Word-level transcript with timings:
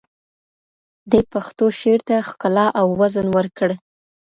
ده 1.09 1.19
پښتو 1.31 1.65
شعر 1.79 1.99
ته 2.07 2.15
ښکلا 2.27 2.67
او 2.79 2.87
وزن 3.01 3.27
ورکړ 3.37 3.69